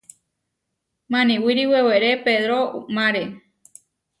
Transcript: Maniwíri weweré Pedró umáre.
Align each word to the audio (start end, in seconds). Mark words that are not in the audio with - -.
Maniwíri 1.11 1.65
weweré 1.71 2.11
Pedró 2.25 2.59
umáre. 2.89 3.23